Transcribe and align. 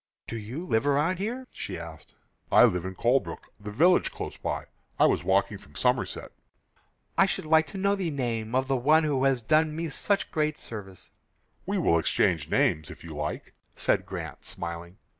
"Do 0.25 0.35
you 0.35 0.65
live 0.65 0.87
round 0.87 1.19
here?" 1.19 1.47
she 1.51 1.77
asked. 1.77 2.15
"I 2.51 2.63
live 2.65 2.85
in 2.85 2.95
Colebrook, 2.95 3.53
the 3.59 3.69
village 3.69 4.11
close 4.11 4.35
by. 4.35 4.65
I 4.99 5.05
was 5.05 5.23
walking 5.23 5.59
from 5.59 5.75
Somerset." 5.75 6.31
"I 7.19 7.27
should 7.27 7.45
like 7.45 7.67
to 7.67 7.77
know 7.77 7.93
the 7.93 8.09
name 8.09 8.55
of 8.55 8.67
the 8.67 8.77
one 8.77 9.03
who 9.03 9.25
has 9.25 9.43
done 9.43 9.75
me 9.75 9.89
so 9.89 10.17
great 10.31 10.55
a 10.55 10.59
service." 10.59 11.11
"We 11.67 11.77
will 11.77 11.99
exchange 11.99 12.49
names, 12.49 12.89
if 12.89 13.03
you 13.03 13.15
like," 13.15 13.53
said 13.75 14.07
Grant, 14.07 14.43
smiling. 14.43 14.97